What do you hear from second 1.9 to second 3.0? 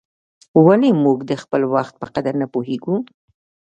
په قدر نه پوهیږو؟